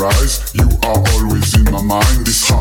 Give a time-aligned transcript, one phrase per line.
[0.00, 2.59] rise, you are always in my mind, it's hot.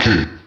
[0.00, 0.39] Okay.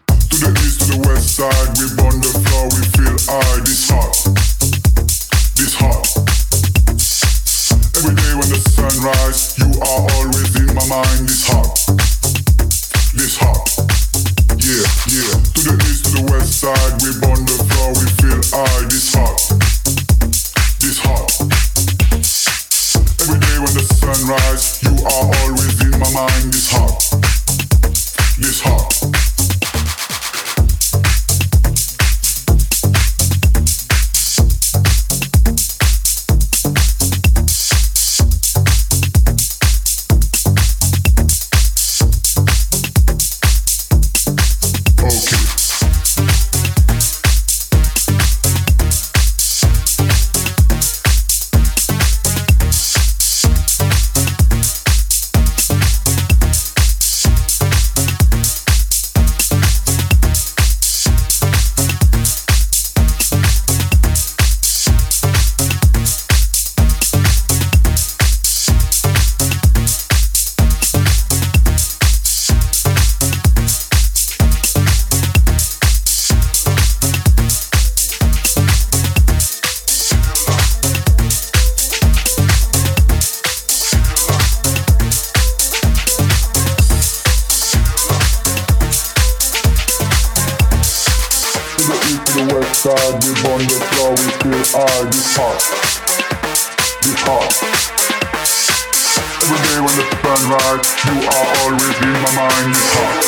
[99.44, 102.72] Every day when the sun rises, you are always in my mind.
[102.72, 103.20] This heart,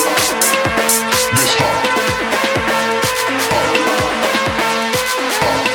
[1.36, 1.84] this heart,
[3.36, 3.76] heart, heart,
[5.44, 5.68] heart,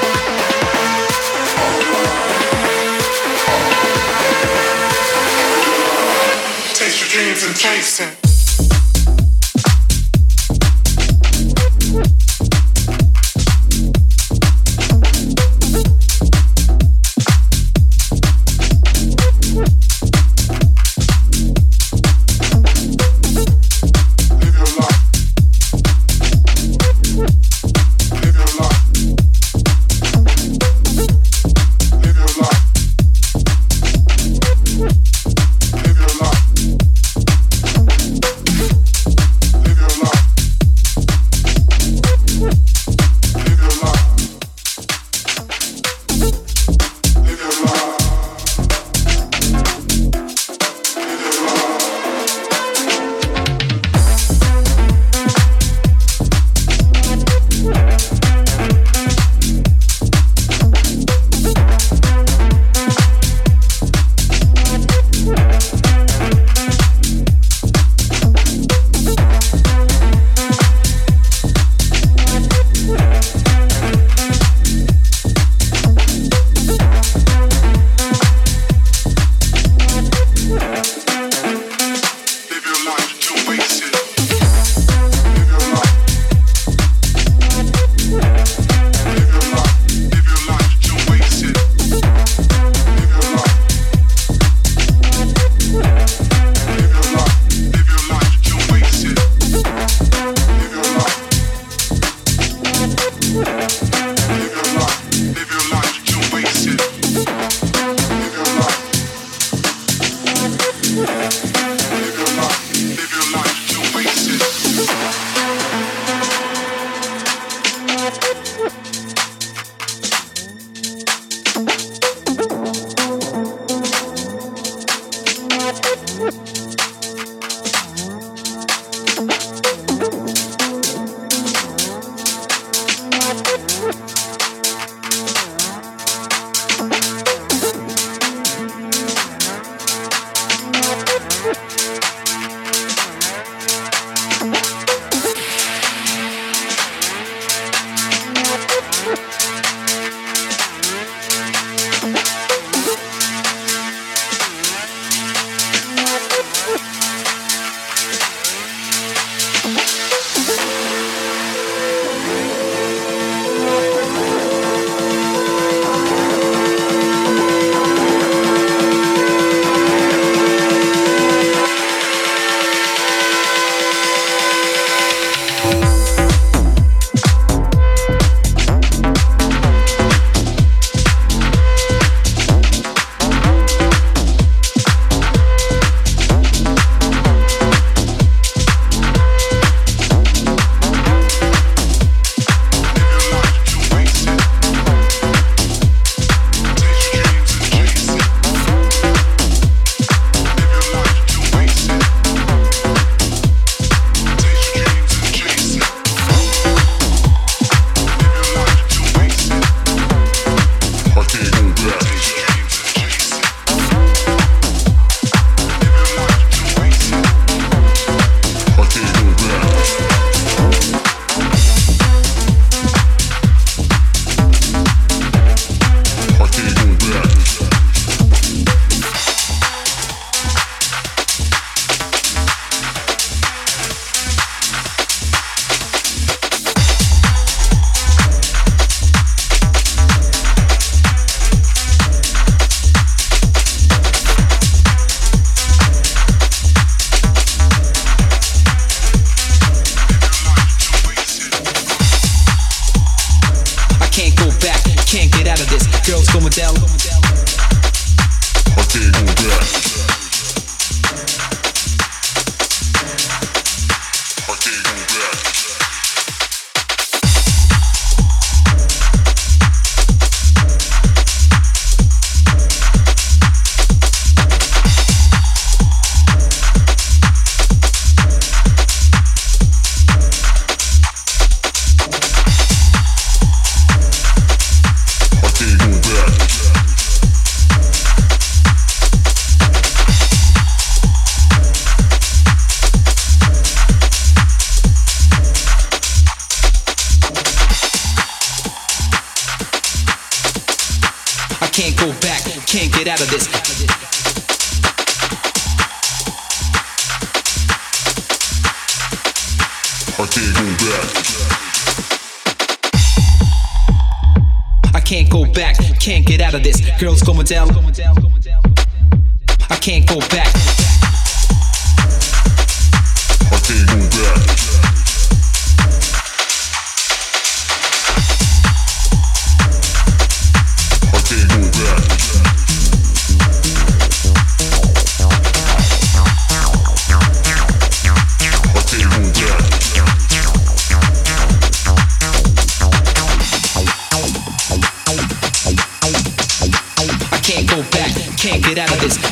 [6.08, 6.74] heart.
[6.74, 8.29] Taste your dreams and chase it.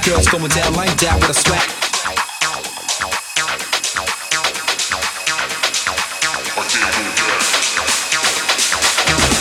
[0.09, 1.61] girls going down like that with a swag.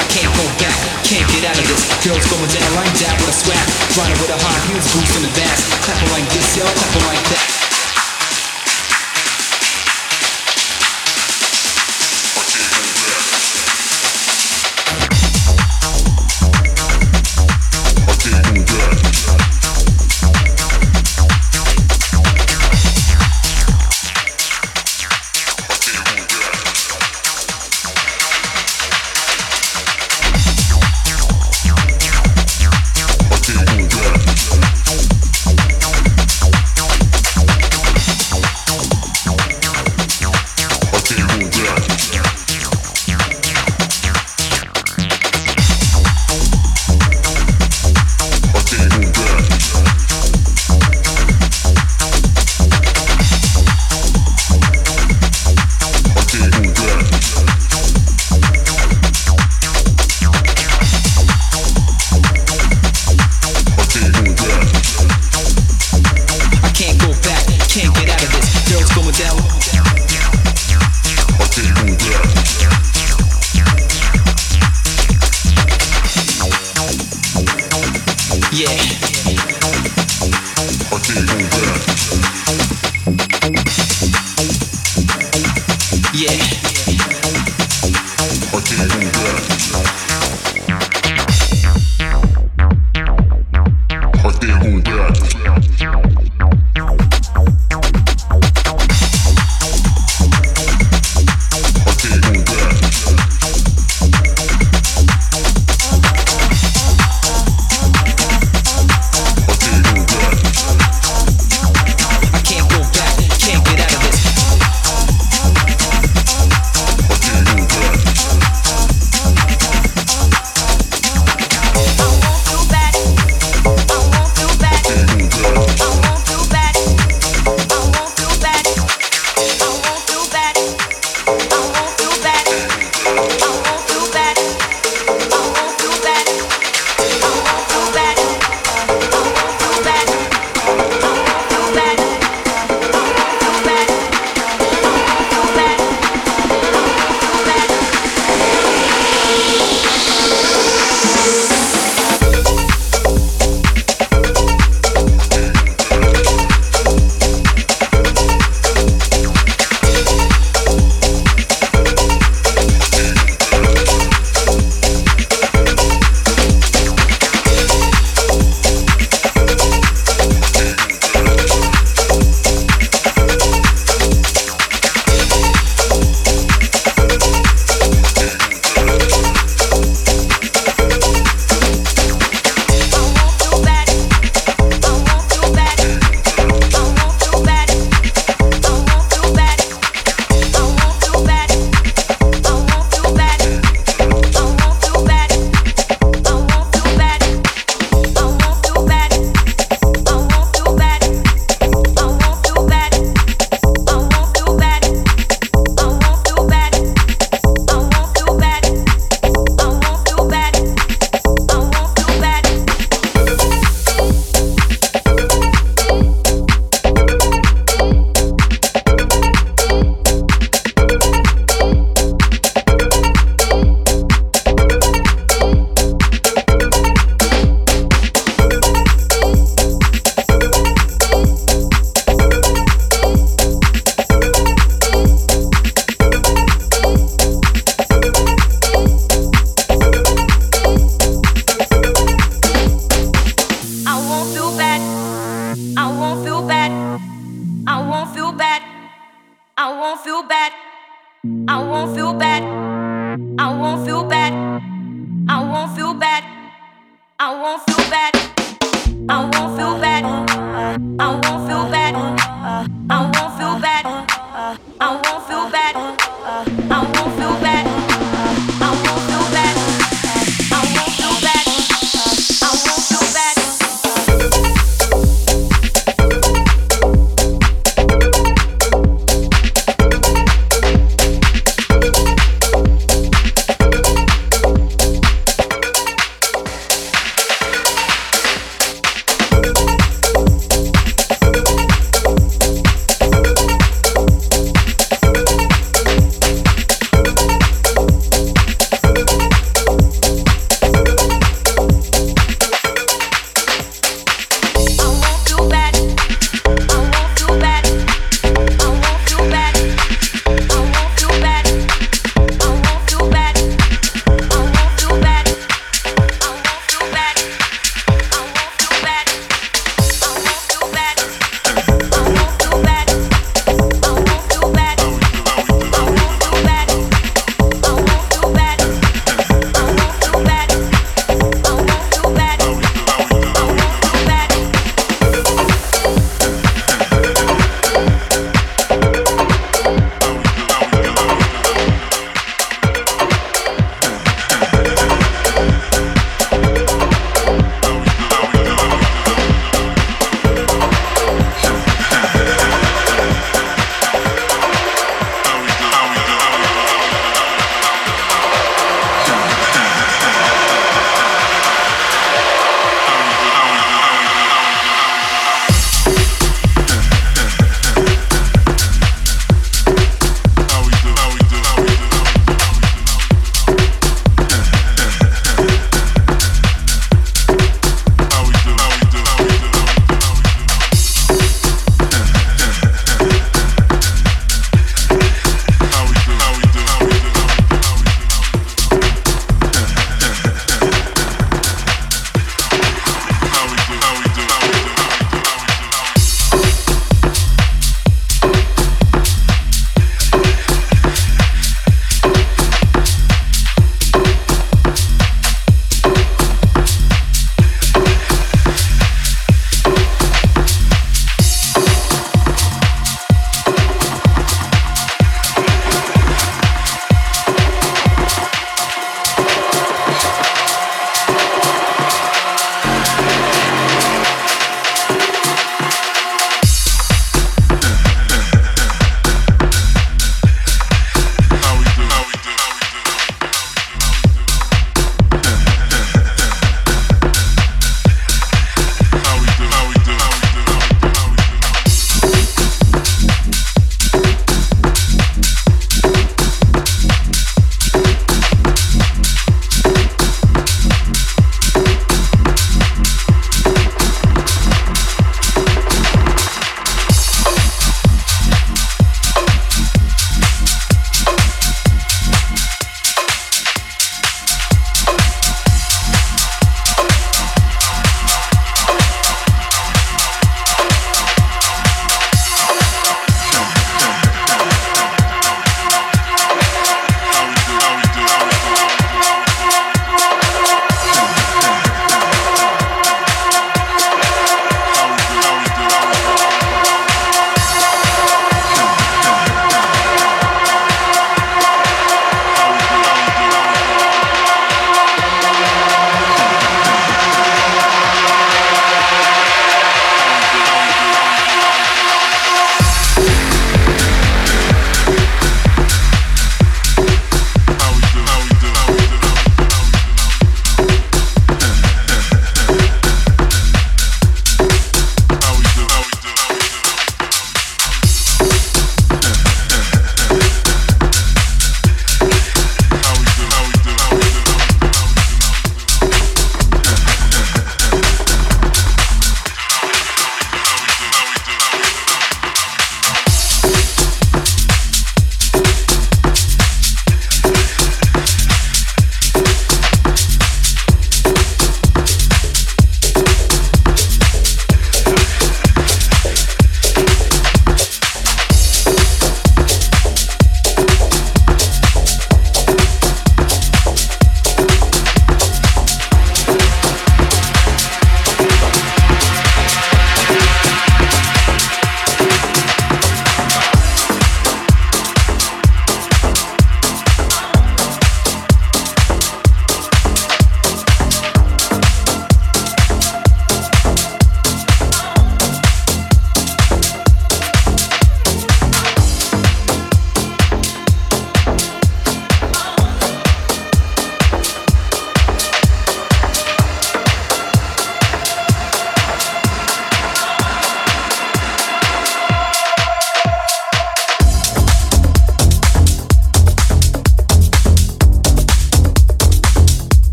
[0.00, 0.72] I can't go back,
[1.04, 1.84] can't get out of this.
[2.00, 3.60] Girls going down like that with a swag.
[3.92, 5.52] Running with a high heels, boots in the back.
[5.84, 7.63] Clapping like this, yo, clapping like that.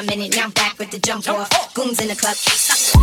[0.00, 1.74] a minute, now back with the jump off.
[1.74, 2.99] Goons in the club.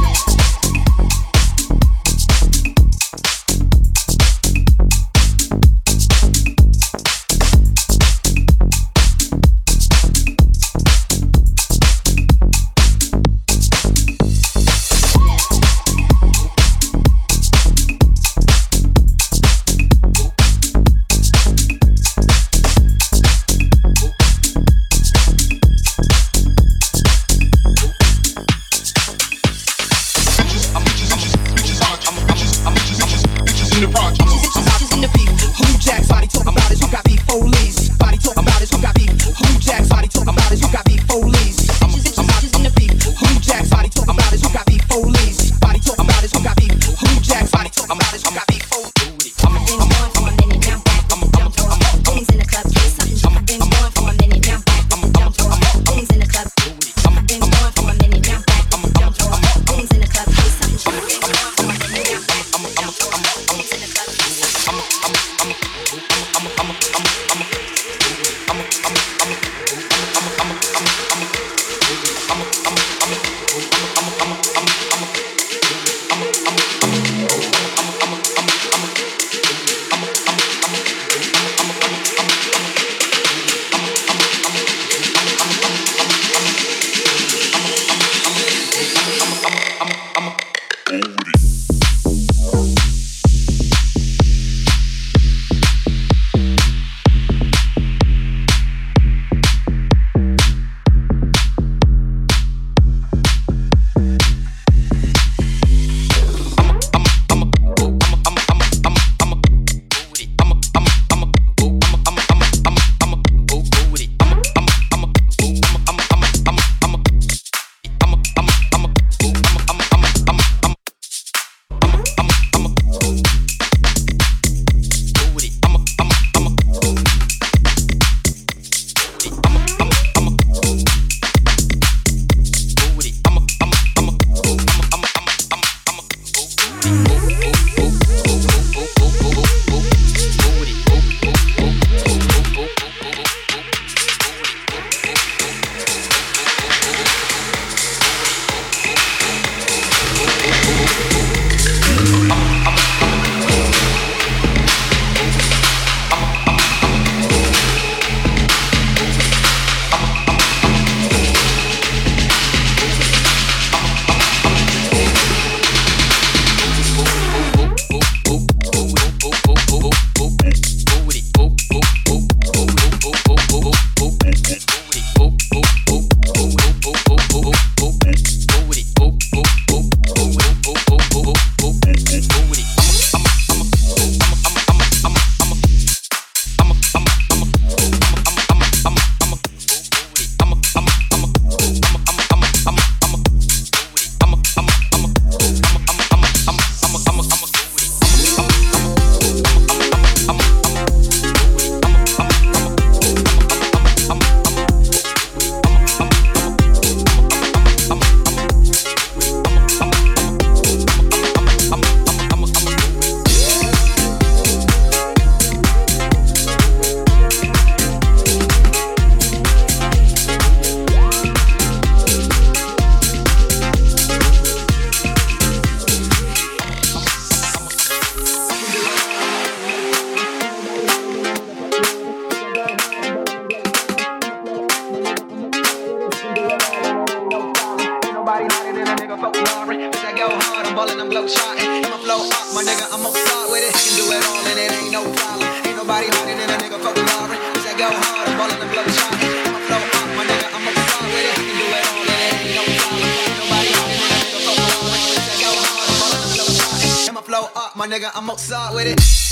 [242.78, 243.73] Nigga, I'ma start with it.
[243.73, 245.49] Can do it all and it ain't no problem.
[245.65, 247.38] Ain't nobody harder than a nigga fucking Lauren.
[247.57, 249.34] Cause I go hard, I'm ballin', I'm blow shotting.
[249.49, 251.36] I'ma flow up, my nigga, I'ma start with it.
[251.41, 253.09] Can do it all and it ain't no problem.
[253.17, 255.01] Ain't nobody harder than a nigga fucking Lauren.
[255.09, 257.09] Cause I go hard, I'm ballin', I'm blow shotting.
[257.09, 259.26] I'ma flow up, my nigga, I'ma start with it.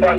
[0.00, 0.16] That,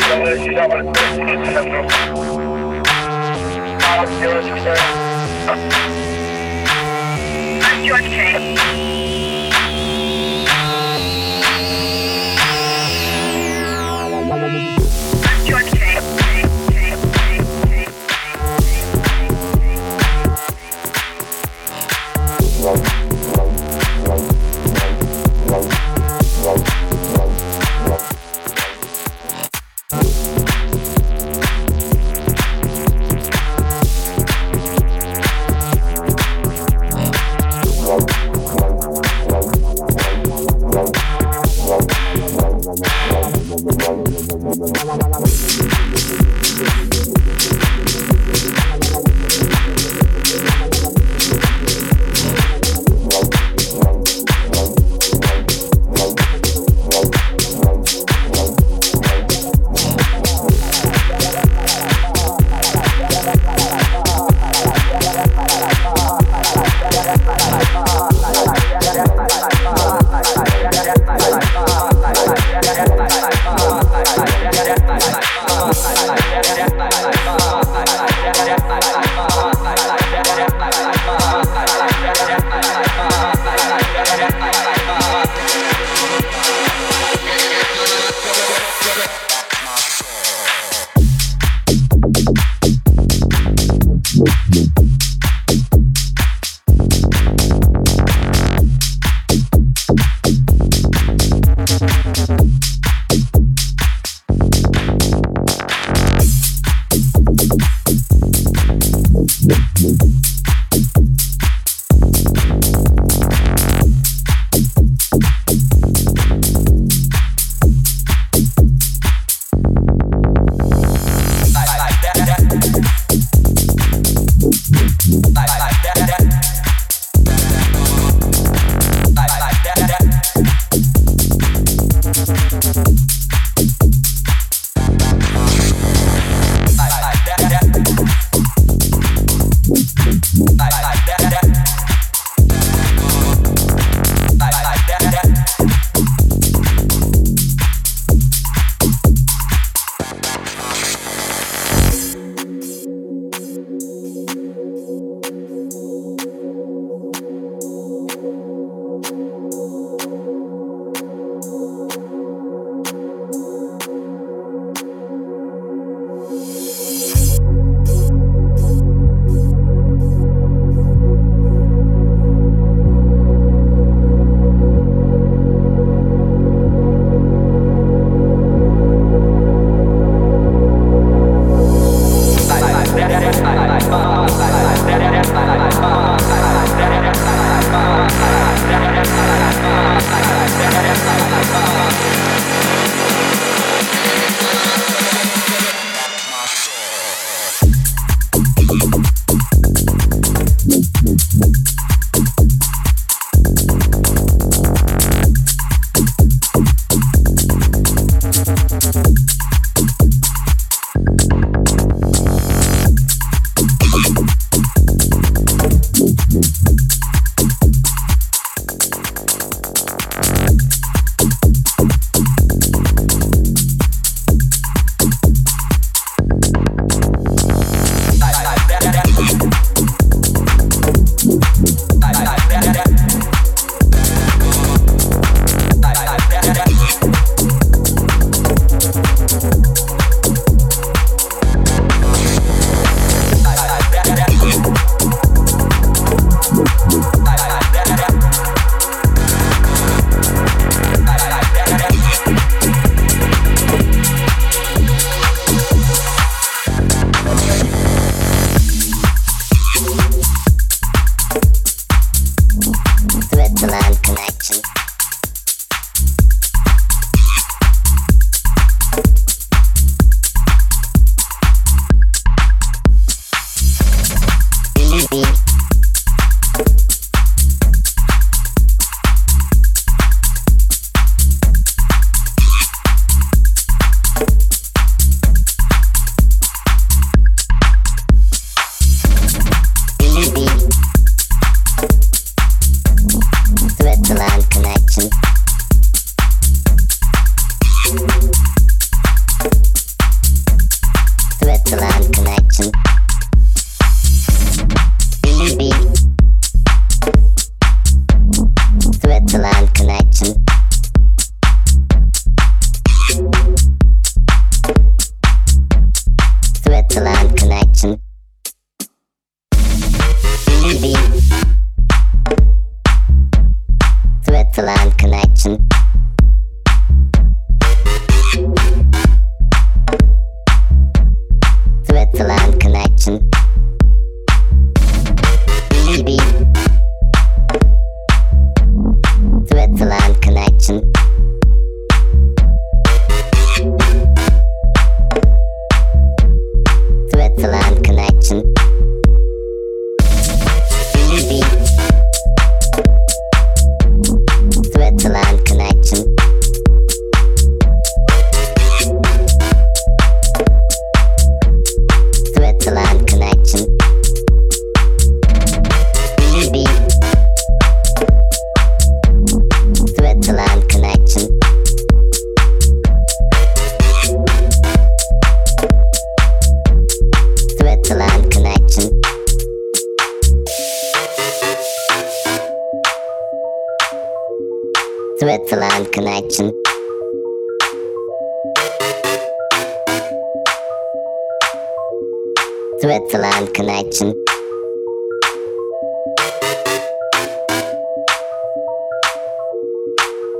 [393.61, 394.15] connection.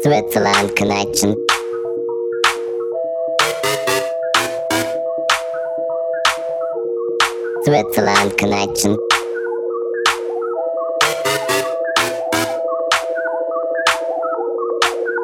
[0.01, 1.35] Switzerland connection.
[7.63, 8.97] Switzerland connection.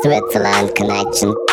[0.04, 1.47] Switzerland connection.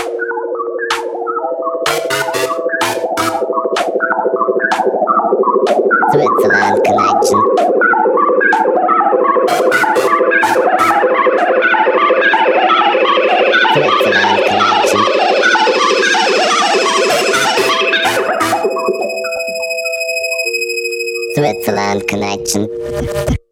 [21.65, 23.44] Switzerland connection.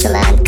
[0.00, 0.39] to land.